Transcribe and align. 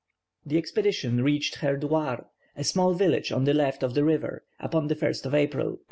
The 0.43 0.57
expedition 0.57 1.23
reached 1.23 1.57
Herdouar, 1.57 2.25
a 2.57 2.63
small 2.63 2.95
village 2.95 3.31
on 3.31 3.43
the 3.43 3.53
left 3.53 3.83
of 3.83 3.93
the 3.93 4.03
river, 4.03 4.43
upon 4.59 4.87
the 4.87 4.95
1st 4.95 5.27
of 5.27 5.35
April, 5.35 5.67
1808. 5.67 5.79